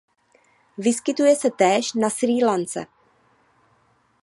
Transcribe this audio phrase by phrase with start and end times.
[0.77, 2.85] Vyskytuje se též na Srí Lance.